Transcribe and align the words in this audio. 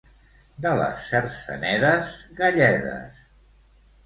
De 0.65 0.71
les 0.79 1.03
Cercenedes, 1.09 2.17
galledes. 2.41 3.23